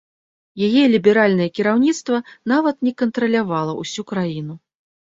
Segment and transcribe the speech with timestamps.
[0.67, 2.23] Яе ліберальнае кіраўніцтва
[2.55, 4.63] нават не кантралявала ўсю краіну.